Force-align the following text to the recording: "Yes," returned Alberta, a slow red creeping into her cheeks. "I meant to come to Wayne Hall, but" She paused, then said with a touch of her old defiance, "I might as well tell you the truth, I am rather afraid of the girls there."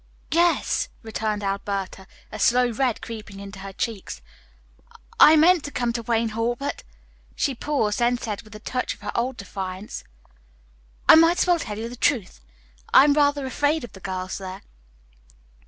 "Yes," 0.31 0.89
returned 1.03 1.43
Alberta, 1.43 2.07
a 2.31 2.39
slow 2.39 2.71
red 2.71 3.03
creeping 3.03 3.39
into 3.39 3.59
her 3.59 3.71
cheeks. 3.71 4.19
"I 5.19 5.35
meant 5.35 5.63
to 5.65 5.71
come 5.71 5.93
to 5.93 6.01
Wayne 6.01 6.29
Hall, 6.29 6.55
but" 6.55 6.81
She 7.35 7.53
paused, 7.53 7.99
then 7.99 8.17
said 8.17 8.41
with 8.41 8.55
a 8.55 8.59
touch 8.59 8.95
of 8.95 9.01
her 9.01 9.11
old 9.13 9.37
defiance, 9.37 10.03
"I 11.07 11.13
might 11.13 11.37
as 11.37 11.45
well 11.45 11.59
tell 11.59 11.77
you 11.77 11.87
the 11.87 11.95
truth, 11.95 12.41
I 12.91 13.03
am 13.03 13.13
rather 13.13 13.45
afraid 13.45 13.83
of 13.83 13.91
the 13.93 13.99
girls 13.99 14.39
there." 14.39 14.63